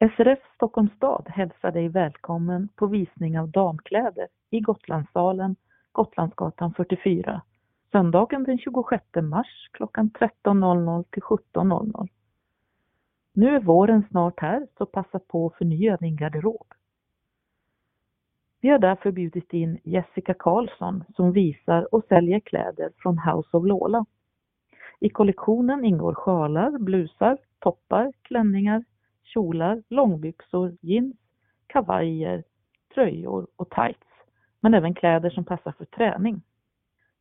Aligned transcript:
SRF 0.00 0.38
Stockholms 0.54 0.92
stad 0.92 1.24
hälsar 1.28 1.72
dig 1.72 1.88
välkommen 1.88 2.68
på 2.76 2.86
visning 2.86 3.38
av 3.38 3.50
damkläder 3.50 4.28
i 4.50 4.60
Gotlandssalen, 4.60 5.56
Gotlandsgatan 5.92 6.74
44, 6.74 7.42
söndagen 7.92 8.44
den 8.44 8.58
26 8.58 9.04
mars 9.22 9.70
klockan 9.72 10.10
13.00 10.10 11.04
till 11.10 11.22
17.00. 11.22 12.08
Nu 13.32 13.56
är 13.56 13.60
våren 13.60 14.02
snart 14.10 14.40
här, 14.40 14.66
så 14.78 14.86
passa 14.86 15.18
på 15.18 15.46
att 15.46 15.54
förnya 15.54 15.96
din 15.96 16.16
garderob. 16.16 16.66
Vi 18.60 18.68
har 18.68 18.78
därför 18.78 19.10
bjudit 19.10 19.52
in 19.52 19.78
Jessica 19.84 20.34
Karlsson 20.34 21.04
som 21.16 21.32
visar 21.32 21.94
och 21.94 22.04
säljer 22.04 22.40
kläder 22.40 22.90
från 22.96 23.18
House 23.18 23.56
of 23.56 23.66
Lola. 23.66 24.04
I 25.00 25.08
kollektionen 25.08 25.84
ingår 25.84 26.14
sjalar, 26.14 26.78
blusar, 26.78 27.38
toppar, 27.58 28.12
klänningar, 28.22 28.84
kjolar, 29.28 29.82
långbyxor, 29.88 30.76
jeans, 30.80 31.16
kavajer, 31.66 32.44
tröjor 32.94 33.46
och 33.56 33.70
tights, 33.70 34.08
men 34.60 34.74
även 34.74 34.94
kläder 34.94 35.30
som 35.30 35.44
passar 35.44 35.72
för 35.72 35.84
träning. 35.84 36.42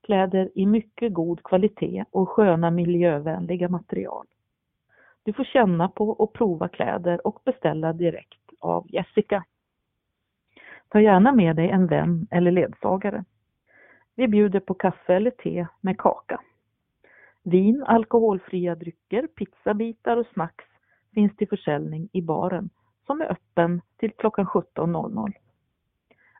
Kläder 0.03 0.49
i 0.55 0.65
mycket 0.65 1.13
god 1.13 1.43
kvalitet 1.43 2.05
och 2.11 2.29
sköna 2.29 2.71
miljövänliga 2.71 3.69
material. 3.69 4.25
Du 5.23 5.33
får 5.33 5.43
känna 5.43 5.89
på 5.89 6.09
och 6.09 6.33
prova 6.33 6.67
kläder 6.67 7.27
och 7.27 7.41
beställa 7.45 7.93
direkt 7.93 8.41
av 8.59 8.85
Jessica. 8.89 9.43
Ta 10.89 11.01
gärna 11.01 11.31
med 11.31 11.55
dig 11.55 11.69
en 11.69 11.87
vän 11.87 12.27
eller 12.31 12.51
ledsagare. 12.51 13.23
Vi 14.15 14.27
bjuder 14.27 14.59
på 14.59 14.73
kaffe 14.73 15.13
eller 15.15 15.31
te 15.31 15.67
med 15.81 15.97
kaka. 15.97 16.41
Vin, 17.43 17.83
alkoholfria 17.83 18.75
drycker, 18.75 19.27
pizzabitar 19.27 20.17
och 20.17 20.27
snacks 20.33 20.65
finns 21.17 21.35
till 21.35 21.47
försäljning 21.47 22.09
i 22.13 22.21
baren 22.21 22.69
som 23.05 23.21
är 23.21 23.31
öppen 23.31 23.81
till 23.97 24.11
klockan 24.11 24.45
17.00. 24.45 25.33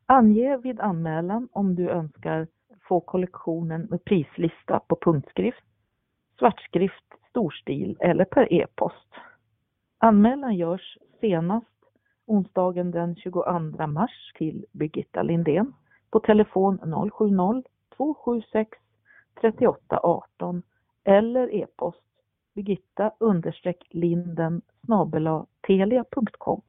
Ange 0.06 0.58
vid 0.58 0.80
anmälan 0.80 1.50
om 1.52 1.76
du 1.76 1.90
önskar 1.90 2.48
få 2.88 3.00
kollektionen 3.00 3.82
med 3.82 4.04
prislista 4.04 4.80
på 4.80 4.98
punktskrift, 5.02 5.64
svartskrift, 6.40 7.06
storstil 7.30 7.98
eller 8.00 8.26
per 8.26 8.54
e-post. 8.54 9.08
Anmälan 9.98 10.56
görs 10.56 10.98
senast 11.22 11.76
onsdagen 12.26 12.92
den 12.92 13.16
22 13.16 13.88
mars 13.88 14.32
till 14.36 14.66
Birgitta 14.72 15.24
Lindén 15.24 15.74
på 16.12 16.20
telefon 16.20 16.80
070-276 17.98 18.66
3818 19.42 20.64
eller 21.04 21.56
e-post 21.56 22.04
birgitta 22.58 23.12
linden 23.94 24.62
telia.com 25.68 26.62